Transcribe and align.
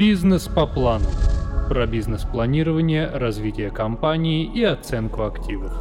Бизнес 0.00 0.48
по 0.48 0.66
плану. 0.66 1.04
Про 1.68 1.86
бизнес-планирование, 1.86 3.06
развитие 3.06 3.70
компании 3.70 4.50
и 4.50 4.64
оценку 4.64 5.24
активов. 5.24 5.74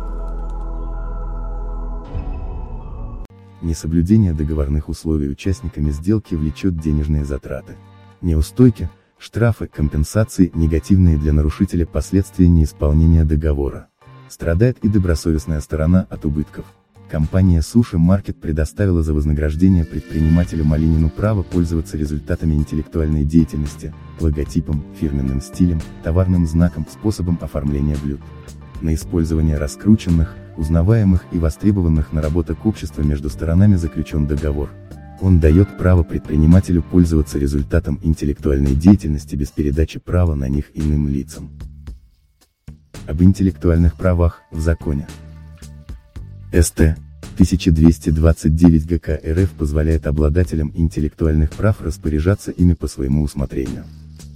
Несоблюдение 3.61 4.33
договорных 4.33 4.89
условий 4.89 5.29
участниками 5.29 5.89
сделки 5.91 6.35
влечет 6.35 6.75
денежные 6.75 7.23
затраты. 7.23 7.77
Неустойки, 8.19 8.89
штрафы, 9.17 9.67
компенсации, 9.67 10.51
негативные 10.53 11.17
для 11.17 11.31
нарушителя 11.31 11.85
последствия 11.85 12.49
неисполнения 12.49 13.23
договора. 13.23 13.87
Страдает 14.27 14.79
и 14.79 14.89
добросовестная 14.89 15.61
сторона 15.61 16.05
от 16.09 16.25
убытков. 16.25 16.65
Компания 17.09 17.63
Суши 17.63 17.97
Market 17.97 18.33
предоставила 18.33 19.01
за 19.01 19.15
вознаграждение 19.15 19.83
предпринимателю 19.83 20.63
Малинину 20.63 21.09
право 21.09 21.41
пользоваться 21.41 21.97
результатами 21.97 22.53
интеллектуальной 22.53 23.23
деятельности, 23.23 23.95
логотипом, 24.19 24.83
фирменным 24.99 25.41
стилем, 25.41 25.81
товарным 26.03 26.45
знаком, 26.45 26.85
способом 26.87 27.39
оформления 27.41 27.97
блюд. 28.03 28.21
На 28.81 28.93
использование 28.93 29.57
раскрученных, 29.57 30.35
узнаваемых 30.55 31.25
и 31.31 31.39
востребованных 31.39 32.13
наработок 32.13 32.67
общества 32.67 33.01
между 33.01 33.29
сторонами 33.29 33.75
заключен 33.75 34.27
договор. 34.27 34.69
Он 35.19 35.39
дает 35.39 35.79
право 35.79 36.03
предпринимателю 36.03 36.83
пользоваться 36.83 37.39
результатом 37.39 37.99
интеллектуальной 38.03 38.75
деятельности 38.75 39.35
без 39.35 39.49
передачи 39.49 39.99
права 39.99 40.35
на 40.35 40.47
них 40.47 40.65
иным 40.75 41.07
лицам. 41.07 41.49
Об 43.07 43.23
интеллектуальных 43.23 43.95
правах 43.95 44.41
в 44.51 44.59
законе. 44.59 45.07
СТ 46.51 46.97
1229 47.35 48.85
ГК 48.87 49.19
РФ 49.23 49.51
позволяет 49.51 50.07
обладателям 50.07 50.71
интеллектуальных 50.75 51.51
прав 51.51 51.79
распоряжаться 51.81 52.49
ими 52.49 52.73
по 52.73 52.87
своему 52.87 53.21
усмотрению. 53.21 53.85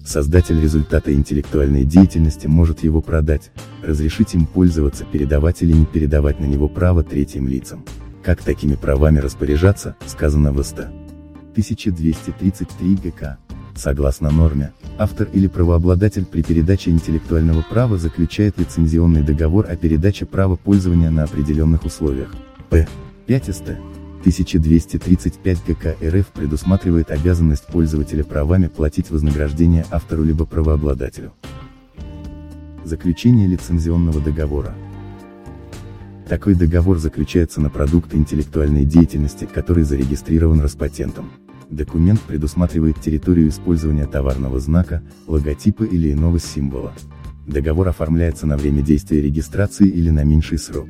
Создатель 0.05 0.61
результата 0.61 1.11
интеллектуальной 1.11 1.85
деятельности 1.85 2.45
может 2.45 2.83
его 2.83 3.01
продать, 3.01 3.51
разрешить 3.81 4.35
им 4.35 4.45
пользоваться, 4.45 5.05
передавать 5.05 5.63
или 5.63 5.71
не 5.73 5.85
передавать 5.85 6.39
на 6.39 6.45
него 6.45 6.67
право 6.67 7.03
третьим 7.03 7.47
лицам. 7.47 7.83
Как 8.23 8.43
такими 8.43 8.75
правами 8.75 9.17
распоряжаться, 9.17 9.95
сказано 10.05 10.51
в 10.53 10.61
СТ. 10.61 10.81
1233 11.53 12.95
ГК. 12.95 13.37
Согласно 13.75 14.29
норме, 14.29 14.71
автор 14.97 15.27
или 15.33 15.47
правообладатель 15.47 16.25
при 16.25 16.43
передаче 16.43 16.91
интеллектуального 16.91 17.63
права 17.63 17.97
заключает 17.97 18.59
лицензионный 18.59 19.23
договор 19.23 19.65
о 19.67 19.75
передаче 19.75 20.25
права 20.25 20.55
пользования 20.55 21.09
на 21.09 21.23
определенных 21.23 21.83
условиях. 21.83 22.33
П. 22.69 22.87
5 23.25 23.55
СТ. 23.55 23.69
1235 24.21 25.59
ГК 25.67 25.95
РФ 26.01 26.27
предусматривает 26.27 27.11
обязанность 27.11 27.65
пользователя 27.67 28.23
правами 28.23 28.67
платить 28.67 29.09
вознаграждение 29.09 29.85
автору 29.91 30.23
либо 30.23 30.45
правообладателю. 30.45 31.33
Заключение 32.85 33.47
лицензионного 33.47 34.21
договора. 34.21 34.73
Такой 36.29 36.55
договор 36.55 36.99
заключается 36.99 37.59
на 37.59 37.69
продукт 37.69 38.13
интеллектуальной 38.15 38.85
деятельности, 38.85 39.47
который 39.51 39.83
зарегистрирован 39.83 40.61
Роспатентом. 40.61 41.31
Документ 41.73 42.21
предусматривает 42.21 43.01
территорию 43.01 43.49
использования 43.49 44.05
товарного 44.05 44.59
знака, 44.59 45.01
логотипа 45.25 45.81
или 45.81 46.13
иного 46.13 46.37
символа. 46.37 46.93
Договор 47.47 47.87
оформляется 47.87 48.45
на 48.45 48.57
время 48.57 48.83
действия 48.83 49.21
регистрации 49.21 49.87
или 49.87 50.11
на 50.11 50.23
меньший 50.23 50.59
срок. 50.59 50.87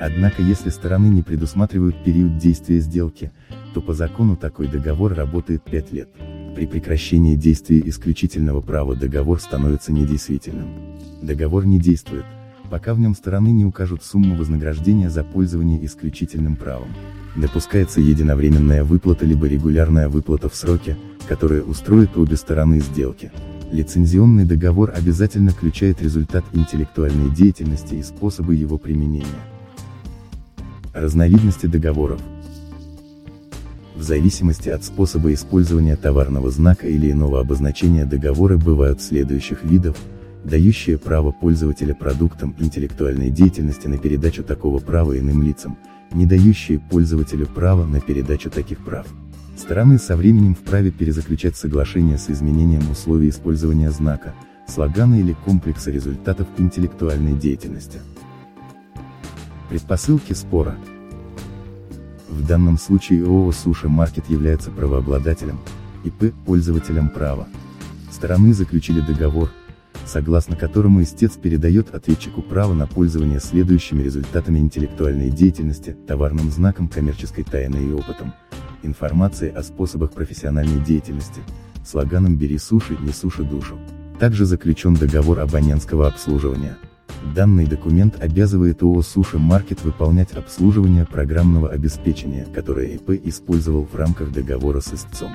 Однако 0.00 0.40
если 0.40 0.70
стороны 0.70 1.08
не 1.08 1.20
предусматривают 1.20 2.02
период 2.04 2.38
действия 2.38 2.80
сделки, 2.80 3.32
то 3.74 3.82
по 3.82 3.92
закону 3.92 4.34
такой 4.34 4.66
договор 4.66 5.12
работает 5.12 5.62
5 5.62 5.92
лет. 5.92 6.08
При 6.56 6.66
прекращении 6.66 7.36
действия 7.36 7.82
исключительного 7.84 8.62
права 8.62 8.96
договор 8.96 9.38
становится 9.40 9.92
недействительным. 9.92 10.96
Договор 11.20 11.66
не 11.66 11.78
действует, 11.78 12.24
пока 12.70 12.94
в 12.94 12.98
нем 12.98 13.14
стороны 13.14 13.48
не 13.48 13.66
укажут 13.66 14.02
сумму 14.02 14.36
вознаграждения 14.36 15.10
за 15.10 15.22
пользование 15.22 15.84
исключительным 15.84 16.56
правом. 16.56 16.88
Допускается 17.36 18.00
единовременная 18.00 18.84
выплата 18.84 19.24
либо 19.24 19.48
регулярная 19.48 20.08
выплата 20.08 20.48
в 20.48 20.54
сроке, 20.54 20.96
которая 21.28 21.62
устроит 21.62 22.16
обе 22.16 22.36
стороны 22.36 22.80
сделки. 22.80 23.32
Лицензионный 23.72 24.44
договор 24.44 24.92
обязательно 24.94 25.50
включает 25.50 26.00
результат 26.00 26.44
интеллектуальной 26.52 27.34
деятельности 27.34 27.94
и 27.94 28.02
способы 28.02 28.54
его 28.54 28.78
применения. 28.78 29.26
Разновидности 30.92 31.66
договоров. 31.66 32.20
В 33.96 34.02
зависимости 34.02 34.68
от 34.68 34.84
способа 34.84 35.32
использования 35.32 35.96
товарного 35.96 36.50
знака 36.50 36.86
или 36.86 37.10
иного 37.10 37.40
обозначения 37.40 38.04
договоры 38.04 38.58
бывают 38.58 39.00
следующих 39.00 39.64
видов, 39.64 39.96
дающие 40.44 40.98
право 40.98 41.32
пользователя 41.32 41.94
продуктам 41.94 42.54
интеллектуальной 42.58 43.30
деятельности 43.30 43.88
на 43.88 43.98
передачу 43.98 44.44
такого 44.44 44.78
права 44.78 45.18
иным 45.18 45.42
лицам, 45.42 45.78
не 46.14 46.26
дающие 46.26 46.78
пользователю 46.78 47.46
права 47.46 47.84
на 47.84 48.00
передачу 48.00 48.50
таких 48.50 48.78
прав. 48.78 49.06
Стороны 49.56 49.98
со 49.98 50.16
временем 50.16 50.54
вправе 50.54 50.90
перезаключать 50.90 51.56
соглашение 51.56 52.18
с 52.18 52.30
изменением 52.30 52.90
условий 52.90 53.28
использования 53.28 53.90
знака, 53.90 54.34
слогана 54.66 55.18
или 55.18 55.36
комплекса 55.44 55.90
результатов 55.90 56.46
интеллектуальной 56.58 57.34
деятельности. 57.34 58.00
Предпосылки 59.68 60.32
спора. 60.32 60.76
В 62.28 62.46
данном 62.46 62.78
случае 62.78 63.24
ООО 63.24 63.52
«Суши 63.52 63.88
Маркет» 63.88 64.28
является 64.28 64.70
правообладателем, 64.70 65.58
ИП– 66.04 66.34
пользователем 66.46 67.08
права. 67.08 67.46
Стороны 68.10 68.54
заключили 68.54 69.00
договор, 69.00 69.50
согласно 70.06 70.56
которому 70.56 71.02
истец 71.02 71.32
передает 71.32 71.94
ответчику 71.94 72.42
право 72.42 72.74
на 72.74 72.86
пользование 72.86 73.40
следующими 73.40 74.02
результатами 74.02 74.58
интеллектуальной 74.58 75.30
деятельности, 75.30 75.96
товарным 76.06 76.50
знаком 76.50 76.88
коммерческой 76.88 77.44
тайны 77.44 77.76
и 77.76 77.92
опытом, 77.92 78.34
информацией 78.82 79.52
о 79.52 79.62
способах 79.62 80.12
профессиональной 80.12 80.82
деятельности, 80.84 81.40
слоганом 81.84 82.36
«Бери 82.36 82.58
суши, 82.58 82.96
не 83.00 83.12
суши 83.12 83.42
душу». 83.42 83.78
Также 84.18 84.44
заключен 84.44 84.94
договор 84.94 85.40
абонентского 85.40 86.06
обслуживания. 86.06 86.76
Данный 87.34 87.66
документ 87.66 88.22
обязывает 88.22 88.82
ООО 88.82 89.02
«Суши 89.02 89.38
Маркет» 89.38 89.82
выполнять 89.82 90.32
обслуживание 90.32 91.06
программного 91.06 91.70
обеспечения, 91.70 92.46
которое 92.54 92.86
ИП 92.86 93.10
использовал 93.24 93.88
в 93.90 93.96
рамках 93.96 94.30
договора 94.30 94.80
с 94.80 94.92
истцом. 94.92 95.32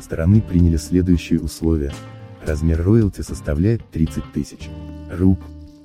Стороны 0.00 0.40
приняли 0.40 0.76
следующие 0.76 1.40
условия, 1.40 1.92
Размер 2.46 2.80
роялти 2.80 3.22
составляет 3.22 3.90
30 3.90 4.32
тысяч 4.32 4.70
руб. 5.10 5.40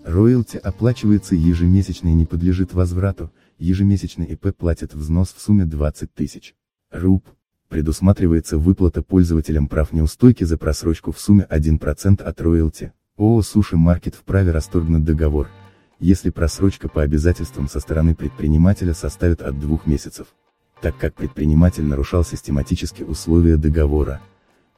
Роялти 0.06 0.58
оплачивается 0.58 1.34
ежемесячно 1.34 2.10
и 2.10 2.14
не 2.14 2.28
подлежит 2.28 2.76
возврату, 2.76 3.32
ежемесячно 3.58 4.22
ИП 4.22 4.56
платит 4.56 4.94
взнос 4.94 5.34
в 5.36 5.42
сумме 5.42 5.66
20 5.66 6.14
тысяч 6.14 6.54
руб. 6.92 7.26
Предусматривается 7.68 8.60
выплата 8.60 9.02
пользователям 9.02 9.68
прав 9.68 9.92
неустойки 9.92 10.44
за 10.44 10.60
просрочку 10.60 11.12
в 11.12 11.20
сумме 11.20 11.48
1% 11.50 12.22
от 12.22 12.42
роялти. 12.42 12.94
ООО 13.18 13.42
«Суши 13.42 13.76
Маркет» 13.76 14.14
вправе 14.14 14.52
расторгнуть 14.52 15.04
договор, 15.04 15.50
если 16.00 16.30
просрочка 16.30 16.90
по 16.90 17.02
обязательствам 17.02 17.68
со 17.70 17.80
стороны 17.80 18.14
предпринимателя 18.14 18.94
составит 18.94 19.42
от 19.42 19.60
двух 19.60 19.88
месяцев. 19.88 20.28
Так 20.80 20.96
как 21.00 21.16
предприниматель 21.16 21.86
нарушал 21.86 22.24
систематически 22.24 23.02
условия 23.02 23.58
договора, 23.58 24.22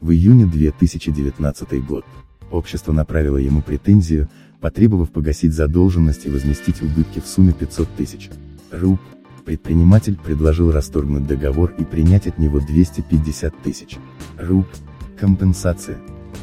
в 0.03 0.11
июне 0.11 0.45
2019 0.45 1.85
год. 1.85 2.03
Общество 2.51 2.91
направило 2.91 3.37
ему 3.37 3.61
претензию, 3.61 4.27
потребовав 4.59 5.11
погасить 5.11 5.53
задолженность 5.53 6.25
и 6.25 6.29
возместить 6.29 6.81
убытки 6.81 7.21
в 7.21 7.25
сумме 7.25 7.53
500 7.53 7.87
тысяч 7.95 8.29
руб. 8.69 8.99
Предприниматель 9.45 10.17
предложил 10.17 10.71
расторгнуть 10.71 11.25
договор 11.25 11.73
и 11.77 11.85
принять 11.85 12.27
от 12.27 12.37
него 12.37 12.59
250 12.59 13.61
тысяч 13.63 13.97
руб. 14.37 14.67
Компенсация. 15.17 15.97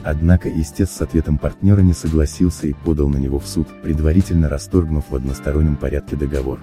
Однако 0.05 0.49
истец 0.49 0.91
с 0.91 1.03
ответом 1.03 1.37
партнера 1.37 1.83
не 1.83 1.93
согласился 1.93 2.67
и 2.67 2.73
подал 2.73 3.11
на 3.11 3.19
него 3.19 3.39
в 3.39 3.47
суд, 3.47 3.69
предварительно 3.83 4.49
расторгнув 4.49 5.05
в 5.11 5.15
одностороннем 5.15 5.77
порядке 5.77 6.17
договор. 6.17 6.61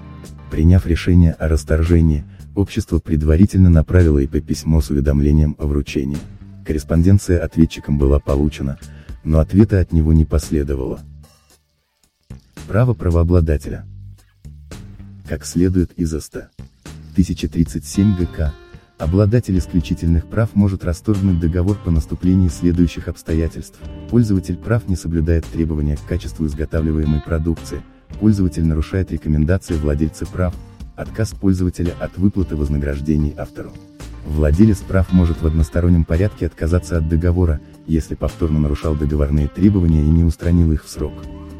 Приняв 0.50 0.88
решение 0.88 1.34
о 1.34 1.48
расторжении, 1.48 2.24
общество 2.56 2.98
предварительно 2.98 3.70
направило 3.70 4.18
ИП 4.18 4.44
письмо 4.44 4.82
с 4.82 4.90
уведомлением 4.90 5.56
о 5.60 5.68
вручении. 5.68 6.18
Корреспонденция 6.68 7.42
ответчиком 7.42 7.98
была 7.98 8.20
получена, 8.20 8.78
но 9.24 9.40
ответа 9.40 9.80
от 9.80 9.94
него 9.94 10.12
не 10.12 10.26
последовало. 10.26 11.00
Право 12.68 12.94
правообладателя. 12.94 13.86
Как 15.30 15.46
следует 15.46 15.94
из 15.94 16.14
АСТА. 16.14 16.50
1037 17.14 18.18
ГК, 18.18 18.54
обладатель 18.98 19.58
исключительных 19.58 20.28
прав 20.28 20.56
может 20.56 20.84
расторгнуть 20.84 21.40
договор 21.40 21.78
по 21.78 21.90
наступлении 21.90 22.50
следующих 22.50 23.08
обстоятельств. 23.08 23.80
Пользователь 24.10 24.58
прав 24.58 24.90
не 24.90 24.98
соблюдает 24.98 25.46
требования 25.46 25.96
к 25.96 26.06
качеству 26.06 26.46
изготавливаемой 26.48 27.22
продукции, 27.22 27.82
пользователь 28.20 28.66
нарушает 28.66 29.10
рекомендации 29.14 29.76
владельца 29.76 30.26
прав, 30.26 30.54
отказ 30.98 31.32
пользователя 31.32 31.94
от 31.98 32.18
выплаты 32.18 32.58
вознаграждений 32.58 33.34
автору. 33.38 33.72
Владелец 34.28 34.80
прав 34.80 35.14
может 35.14 35.42
в 35.42 35.48
одностороннем 35.48 36.04
порядке 36.04 36.48
отказаться 36.48 36.98
от 36.98 37.08
договора, 37.08 37.62
если 37.88 38.14
повторно 38.14 38.60
нарушал 38.60 38.94
договорные 38.94 39.48
требования 39.48 40.02
и 40.02 40.10
не 40.10 40.26
устранил 40.26 40.72
их 40.74 40.84
в 40.84 40.90
срок. 40.90 41.14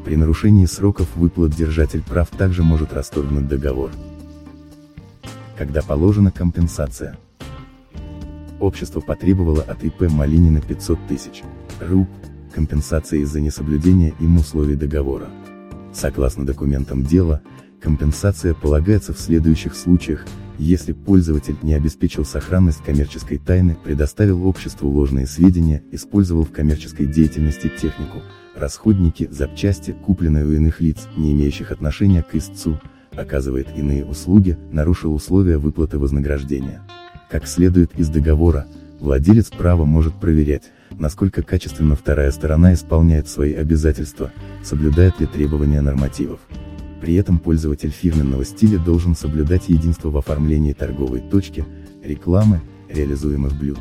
При 0.04 0.16
нарушении 0.16 0.66
сроков 0.66 1.08
выплат 1.16 1.52
держатель 1.52 2.02
прав 2.02 2.28
также 2.28 2.62
может 2.62 2.92
расторгнуть 2.92 3.48
договор. 3.48 3.90
Когда 5.56 5.80
положена 5.80 6.30
компенсация. 6.30 7.16
Общество 8.60 9.00
потребовало 9.00 9.62
от 9.62 9.82
ИП 9.82 10.02
Малинина 10.02 10.60
500 10.60 10.98
тысяч 11.08 11.42
руб, 11.80 12.08
компенсации 12.54 13.20
из-за 13.22 13.40
несоблюдения 13.40 14.12
им 14.20 14.36
условий 14.36 14.76
договора. 14.76 15.28
Согласно 15.94 16.44
документам 16.44 17.02
дела, 17.02 17.40
компенсация 17.80 18.52
полагается 18.52 19.14
в 19.14 19.18
следующих 19.18 19.74
случаях, 19.74 20.26
если 20.58 20.92
пользователь 20.92 21.56
не 21.62 21.74
обеспечил 21.74 22.24
сохранность 22.24 22.82
коммерческой 22.84 23.38
тайны, 23.38 23.76
предоставил 23.82 24.46
обществу 24.46 24.88
ложные 24.90 25.26
сведения, 25.26 25.82
использовал 25.92 26.44
в 26.44 26.50
коммерческой 26.50 27.06
деятельности 27.06 27.70
технику, 27.80 28.22
расходники, 28.56 29.28
запчасти, 29.30 29.92
купленные 29.92 30.44
у 30.44 30.52
иных 30.52 30.80
лиц, 30.80 31.06
не 31.16 31.32
имеющих 31.32 31.70
отношения 31.70 32.22
к 32.22 32.34
истцу, 32.34 32.80
оказывает 33.12 33.68
иные 33.76 34.04
услуги, 34.04 34.58
нарушил 34.72 35.14
условия 35.14 35.58
выплаты 35.58 35.98
вознаграждения. 35.98 36.82
Как 37.30 37.46
следует 37.46 37.98
из 37.98 38.08
договора, 38.08 38.66
владелец 39.00 39.48
права 39.50 39.84
может 39.84 40.14
проверять, 40.14 40.64
насколько 40.90 41.42
качественно 41.42 41.94
вторая 41.94 42.30
сторона 42.32 42.74
исполняет 42.74 43.28
свои 43.28 43.54
обязательства, 43.54 44.32
соблюдает 44.64 45.20
ли 45.20 45.26
требования 45.26 45.80
нормативов. 45.80 46.40
При 47.00 47.14
этом 47.14 47.38
пользователь 47.38 47.90
фирменного 47.90 48.44
стиля 48.44 48.78
должен 48.78 49.14
соблюдать 49.14 49.68
единство 49.68 50.10
в 50.10 50.16
оформлении 50.16 50.72
торговой 50.72 51.20
точки, 51.20 51.64
рекламы, 52.02 52.60
реализуемых 52.88 53.56
блюд. 53.58 53.78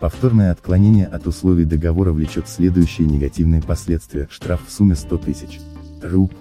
Повторное 0.00 0.52
отклонение 0.52 1.06
от 1.06 1.26
условий 1.26 1.64
договора 1.64 2.12
влечет 2.12 2.48
следующие 2.48 3.06
негативные 3.06 3.62
последствия, 3.62 4.28
штраф 4.30 4.60
в 4.66 4.72
сумме 4.72 4.94
100 4.94 5.18
тысяч 5.18 5.60
руб, 6.02 6.32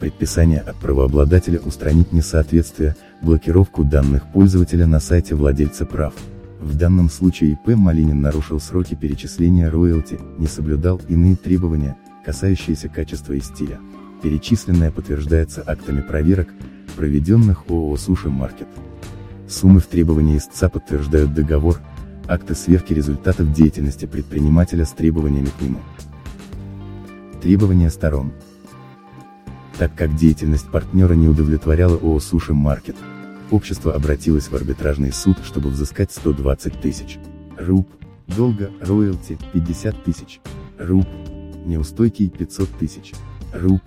предписание 0.00 0.60
от 0.60 0.76
правообладателя 0.76 1.60
устранить 1.60 2.12
несоответствие, 2.12 2.96
блокировку 3.22 3.84
данных 3.84 4.30
пользователя 4.32 4.86
на 4.86 5.00
сайте 5.00 5.34
владельца 5.34 5.86
прав. 5.86 6.14
В 6.60 6.76
данном 6.76 7.08
случае 7.08 7.52
ИП 7.52 7.76
Малинин 7.76 8.20
нарушил 8.20 8.58
сроки 8.58 8.94
перечисления 8.94 9.70
роялти, 9.70 10.18
не 10.38 10.46
соблюдал 10.46 11.00
иные 11.08 11.36
требования, 11.36 11.96
касающиеся 12.24 12.88
качества 12.88 13.34
и 13.34 13.40
стиля. 13.40 13.78
Перечисленное 14.24 14.90
подтверждается 14.90 15.62
актами 15.66 16.00
проверок, 16.00 16.48
проведенных 16.96 17.68
ООО 17.68 17.94
«Суши 17.98 18.30
Маркет». 18.30 18.68
Суммы 19.46 19.80
в 19.80 19.86
требовании 19.86 20.38
истца 20.38 20.70
подтверждают 20.70 21.34
договор, 21.34 21.78
акты 22.26 22.54
сверки 22.54 22.94
результатов 22.94 23.52
деятельности 23.52 24.06
предпринимателя 24.06 24.86
с 24.86 24.92
требованиями 24.92 25.50
к 25.58 25.60
нему. 25.60 25.78
Требования 27.42 27.90
сторон. 27.90 28.32
Так 29.78 29.94
как 29.94 30.16
деятельность 30.16 30.70
партнера 30.70 31.12
не 31.12 31.28
удовлетворяла 31.28 31.96
ООО 31.96 32.18
«Суши 32.18 32.54
Маркет», 32.54 32.96
общество 33.50 33.92
обратилось 33.92 34.48
в 34.48 34.54
арбитражный 34.54 35.12
суд, 35.12 35.36
чтобы 35.44 35.68
взыскать 35.68 36.10
120 36.10 36.80
тысяч 36.80 37.18
руб, 37.58 37.90
долга, 38.26 38.70
роялти, 38.80 39.36
50 39.52 40.02
тысяч 40.02 40.40
руб, 40.78 41.06
неустойки 41.66 42.26
500 42.30 42.70
тысяч 42.78 43.12
руб, 43.52 43.82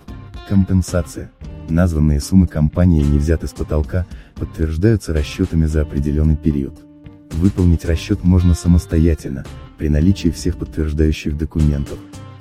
Компенсация. 0.48 1.30
Названные 1.68 2.20
суммы 2.20 2.46
компании 2.46 3.02
не 3.02 3.18
взяты 3.18 3.46
с 3.46 3.50
потолка, 3.50 4.06
подтверждаются 4.34 5.12
расчетами 5.12 5.66
за 5.66 5.82
определенный 5.82 6.38
период. 6.38 6.74
Выполнить 7.32 7.84
расчет 7.84 8.24
можно 8.24 8.54
самостоятельно, 8.54 9.44
при 9.76 9.90
наличии 9.90 10.30
всех 10.30 10.56
подтверждающих 10.56 11.36
документов, 11.36 11.98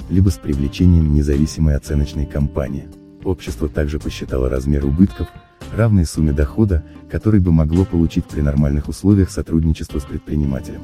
либо 0.09 0.29
с 0.29 0.37
привлечением 0.37 1.13
независимой 1.13 1.75
оценочной 1.75 2.25
компании. 2.25 2.87
Общество 3.25 3.67
также 3.67 3.99
посчитало 3.99 4.49
размер 4.49 4.85
убытков, 4.85 5.27
равной 5.75 6.05
сумме 6.05 6.31
дохода, 6.31 6.85
который 7.11 7.41
бы 7.41 7.51
могло 7.51 7.83
получить 7.83 8.23
при 8.23 8.39
нормальных 8.39 8.87
условиях 8.87 9.31
сотрудничества 9.31 9.99
с 9.99 10.05
предпринимателем. 10.05 10.81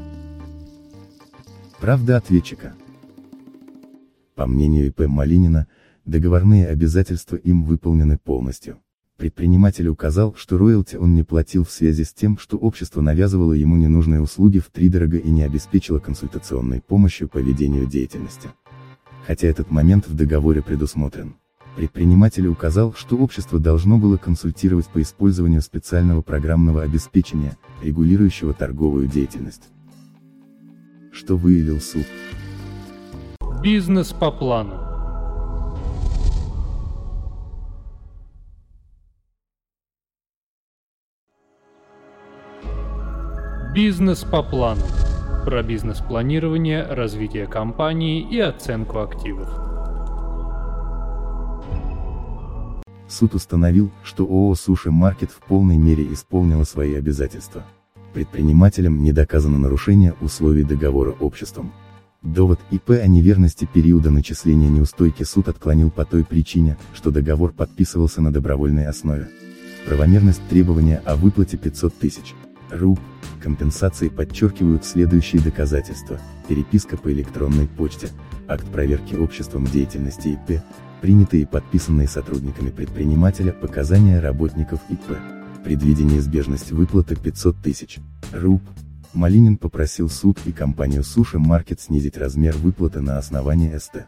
Правда 1.80 2.18
ответчика. 2.18 2.74
По 4.36 4.46
мнению 4.46 4.88
ИП 4.88 5.08
Малинина, 5.08 5.68
договорные 6.06 6.68
обязательства 6.68 7.36
им 7.36 7.64
выполнены 7.64 8.18
полностью. 8.18 8.78
Предприниматель 9.18 9.88
указал, 9.88 10.34
что 10.36 10.58
роялти 10.58 10.96
он 10.96 11.14
не 11.14 11.24
платил 11.24 11.64
в 11.64 11.72
связи 11.72 12.04
с 12.04 12.14
тем, 12.14 12.38
что 12.38 12.58
общество 12.58 13.00
навязывало 13.00 13.54
ему 13.54 13.78
ненужные 13.78 14.22
услуги 14.22 14.60
втридорого 14.60 15.18
и 15.18 15.30
не 15.30 15.44
обеспечило 15.44 16.00
консультационной 16.00 16.82
помощью 16.82 17.30
по 17.30 17.38
ведению 17.38 17.86
деятельности. 17.86 18.50
Хотя 19.26 19.48
этот 19.48 19.72
момент 19.72 20.08
в 20.08 20.16
договоре 20.16 20.62
предусмотрен. 20.62 21.36
Предприниматель 21.76 22.48
указал, 22.48 22.94
что 22.94 23.18
общество 23.18 23.60
должно 23.60 23.98
было 23.98 24.18
консультировать 24.18 24.88
по 24.88 25.02
использованию 25.02 25.62
специального 25.62 26.22
программного 26.22 26.84
обеспечения, 26.84 27.58
регулирующего 27.82 28.54
торговую 28.54 29.08
деятельность. 29.08 29.70
Что 31.12 31.38
выявил 31.38 31.80
суд? 31.80 32.06
Бизнес 33.64 34.12
по 34.12 34.32
плану. 34.32 34.93
Бизнес 43.74 44.20
по 44.20 44.44
плану. 44.44 44.84
Про 45.46 45.64
бизнес-планирование, 45.64 46.84
развитие 46.84 47.48
компании 47.48 48.22
и 48.22 48.40
оценку 48.40 49.00
активов. 49.00 49.50
Суд 53.08 53.34
установил, 53.34 53.90
что 54.04 54.26
ООО 54.26 54.54
«Суши 54.54 54.92
Маркет» 54.92 55.32
в 55.32 55.40
полной 55.40 55.78
мере 55.78 56.14
исполнила 56.14 56.66
свои 56.66 56.94
обязательства. 56.94 57.64
Предпринимателям 58.14 59.02
не 59.02 59.12
доказано 59.12 59.58
нарушение 59.58 60.14
условий 60.22 60.64
договора 60.64 61.16
обществом. 61.20 61.72
Довод 62.22 62.60
ИП 62.70 62.92
о 62.92 63.08
неверности 63.08 63.66
периода 63.66 64.12
начисления 64.12 64.70
неустойки 64.70 65.24
суд 65.24 65.48
отклонил 65.48 65.90
по 65.90 66.06
той 66.06 66.24
причине, 66.24 66.78
что 66.94 67.10
договор 67.10 67.54
подписывался 67.54 68.22
на 68.22 68.32
добровольной 68.32 68.86
основе. 68.86 69.30
Правомерность 69.88 70.48
требования 70.48 71.02
о 71.06 71.16
выплате 71.16 71.58
500 71.58 71.96
тысяч 71.96 72.36
руб 72.74 73.00
компенсации 73.42 74.08
подчеркивают 74.08 74.86
следующие 74.86 75.42
доказательства. 75.42 76.20
Переписка 76.48 76.98
по 76.98 77.12
электронной 77.12 77.68
почте, 77.68 78.10
акт 78.48 78.66
проверки 78.72 79.16
обществом 79.16 79.66
деятельности 79.66 80.30
ИП, 80.30 80.62
принятые 81.02 81.44
и 81.44 81.46
подписанные 81.46 82.08
сотрудниками 82.08 82.70
предпринимателя 82.70 83.52
показания 83.52 84.20
работников 84.20 84.80
ИП. 84.90 85.18
Предвидя 85.64 86.04
неизбежность 86.04 86.72
выплаты 86.72 87.16
500 87.16 87.58
тысяч 87.62 88.00
руб, 88.32 88.62
Малинин 89.14 89.58
попросил 89.58 90.10
суд 90.10 90.40
и 90.46 90.52
компанию 90.52 91.04
Суши 91.04 91.38
Маркет 91.38 91.80
снизить 91.80 92.18
размер 92.18 92.56
выплаты 92.58 93.02
на 93.02 93.18
основании 93.18 93.78
СТ. 93.78 94.06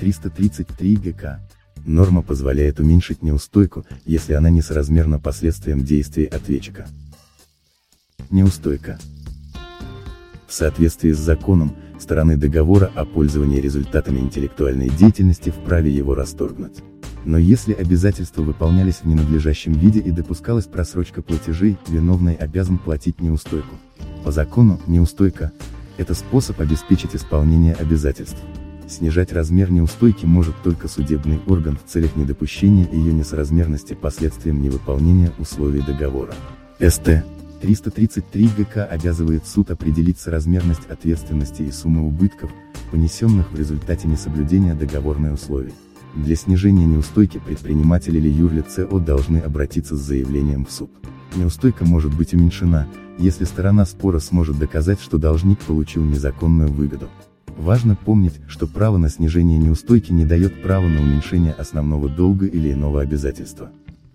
333 0.00 0.96
ГК. 0.96 1.40
Норма 1.84 2.22
позволяет 2.22 2.80
уменьшить 2.80 3.22
неустойку, 3.22 3.86
если 4.04 4.34
она 4.34 4.50
несоразмерна 4.50 5.18
последствиям 5.18 5.84
действий 5.84 6.26
ответчика 6.26 6.86
неустойка. 8.30 8.98
В 10.46 10.52
соответствии 10.52 11.12
с 11.12 11.18
законом, 11.18 11.74
стороны 11.98 12.36
договора 12.36 12.90
о 12.94 13.04
пользовании 13.04 13.60
результатами 13.60 14.20
интеллектуальной 14.20 14.88
деятельности 14.88 15.50
вправе 15.50 15.90
его 15.90 16.14
расторгнуть. 16.14 16.82
Но 17.24 17.38
если 17.38 17.72
обязательства 17.72 18.42
выполнялись 18.42 19.00
в 19.02 19.04
ненадлежащем 19.06 19.72
виде 19.72 19.98
и 19.98 20.12
допускалась 20.12 20.66
просрочка 20.66 21.22
платежей, 21.22 21.76
виновный 21.88 22.34
обязан 22.34 22.78
платить 22.78 23.20
неустойку. 23.20 23.74
По 24.24 24.30
закону, 24.30 24.80
неустойка– 24.86 25.50
это 25.96 26.14
способ 26.14 26.60
обеспечить 26.60 27.16
исполнение 27.16 27.74
обязательств. 27.74 28.38
Снижать 28.88 29.32
размер 29.32 29.72
неустойки 29.72 30.24
может 30.26 30.54
только 30.62 30.86
судебный 30.86 31.40
орган 31.48 31.76
в 31.76 31.90
целях 31.90 32.14
недопущения 32.14 32.88
ее 32.92 33.12
несоразмерности 33.12 33.94
последствиям 33.94 34.62
невыполнения 34.62 35.32
условий 35.38 35.82
договора. 35.82 36.34
СТ 36.78 37.24
333 37.60 38.50
ГК 38.58 38.84
обязывает 38.84 39.46
суд 39.46 39.70
определить 39.70 40.18
соразмерность 40.18 40.86
ответственности 40.88 41.62
и 41.62 41.70
суммы 41.70 42.06
убытков, 42.06 42.50
понесенных 42.90 43.50
в 43.52 43.58
результате 43.58 44.08
несоблюдения 44.08 44.74
договорной 44.74 45.32
условий. 45.34 45.72
Для 46.14 46.36
снижения 46.36 46.86
неустойки 46.86 47.38
предприниматель 47.38 48.16
или 48.16 48.28
юрлице 48.28 48.80
ООО 48.80 49.00
должны 49.00 49.38
обратиться 49.38 49.96
с 49.96 50.00
заявлением 50.00 50.64
в 50.64 50.70
суд. 50.70 50.90
Неустойка 51.34 51.84
может 51.84 52.14
быть 52.14 52.32
уменьшена, 52.32 52.86
если 53.18 53.44
сторона 53.44 53.84
спора 53.84 54.18
сможет 54.18 54.58
доказать, 54.58 55.00
что 55.00 55.18
должник 55.18 55.58
получил 55.60 56.04
незаконную 56.04 56.70
выгоду. 56.70 57.08
Важно 57.56 57.96
помнить, 57.96 58.34
что 58.48 58.66
право 58.66 58.98
на 58.98 59.08
снижение 59.08 59.58
неустойки 59.58 60.12
не 60.12 60.24
дает 60.24 60.62
права 60.62 60.86
на 60.86 61.00
уменьшение 61.00 61.52
основного 61.52 62.08
долга 62.08 62.46
или 62.46 62.72
иного 62.72 63.00
обязательства. 63.00 63.70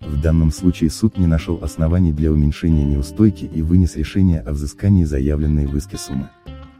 В 0.06 0.20
данном 0.20 0.50
случае 0.50 0.90
суд 0.90 1.16
не 1.18 1.26
нашел 1.26 1.58
оснований 1.62 2.12
для 2.12 2.32
уменьшения 2.32 2.84
неустойки 2.84 3.44
и 3.44 3.62
вынес 3.62 3.96
решение 3.96 4.40
о 4.40 4.52
взыскании 4.52 5.04
заявленной 5.04 5.66
в 5.66 5.76
иске 5.76 5.96
суммы. 5.96 6.28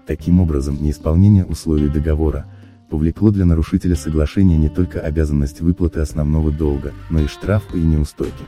Таким 0.07 0.41
образом, 0.41 0.83
неисполнение 0.83 1.45
условий 1.45 1.89
договора, 1.89 2.47
повлекло 2.91 3.31
для 3.31 3.47
нарушителя 3.47 3.95
соглашения 3.95 4.57
не 4.57 4.69
только 4.69 5.01
обязанность 5.01 5.61
выплаты 5.61 6.01
основного 6.01 6.51
долга, 6.51 6.93
но 7.11 7.21
и 7.21 7.27
штраф 7.27 7.63
и 7.75 7.79
неустойки. 7.79 8.45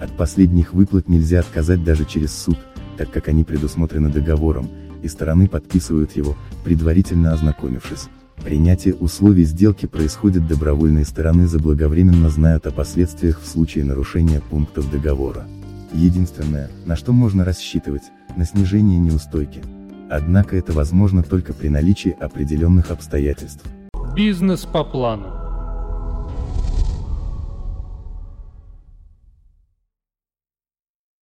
От 0.00 0.16
последних 0.16 0.74
выплат 0.74 1.08
нельзя 1.08 1.40
отказать 1.40 1.84
даже 1.84 2.04
через 2.04 2.36
суд, 2.36 2.58
так 2.98 3.10
как 3.10 3.28
они 3.28 3.44
предусмотрены 3.44 4.10
договором, 4.10 4.68
и 5.02 5.08
стороны 5.08 5.48
подписывают 5.48 6.16
его, 6.16 6.36
предварительно 6.64 7.32
ознакомившись. 7.32 8.08
Принятие 8.42 8.94
условий 8.94 9.44
сделки 9.44 9.86
происходит 9.86 10.46
добровольные 10.46 11.04
стороны 11.04 11.46
заблаговременно 11.46 12.28
знают 12.30 12.66
о 12.66 12.70
последствиях 12.70 13.40
в 13.40 13.46
случае 13.46 13.84
нарушения 13.84 14.40
пунктов 14.40 14.90
договора. 14.90 15.46
Единственное, 15.92 16.70
на 16.84 16.96
что 16.96 17.12
можно 17.12 17.44
рассчитывать, 17.44 18.02
на 18.36 18.44
снижение 18.44 18.98
неустойки. 18.98 19.62
Однако 20.10 20.56
это 20.56 20.72
возможно 20.72 21.22
только 21.22 21.52
при 21.52 21.68
наличии 21.68 22.16
определенных 22.20 22.90
обстоятельств. 22.90 23.64
Бизнес 24.14 24.64
по 24.64 24.84
плану. 24.84 25.35